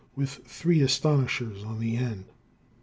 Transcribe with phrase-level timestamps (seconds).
[0.15, 2.25] with three astonishers on the end.